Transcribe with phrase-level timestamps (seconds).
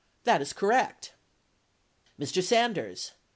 [0.23, 1.13] That is correct.
[2.19, 2.41] Mr.
[2.41, 3.11] Sanders.